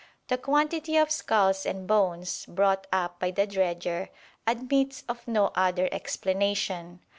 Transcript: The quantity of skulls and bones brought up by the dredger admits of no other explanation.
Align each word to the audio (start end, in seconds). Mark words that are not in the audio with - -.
The 0.29 0.37
quantity 0.39 0.97
of 0.97 1.11
skulls 1.11 1.63
and 1.63 1.85
bones 1.85 2.47
brought 2.47 2.87
up 2.91 3.19
by 3.19 3.29
the 3.29 3.45
dredger 3.45 4.09
admits 4.47 5.03
of 5.07 5.27
no 5.27 5.51
other 5.53 5.89
explanation. 5.91 7.01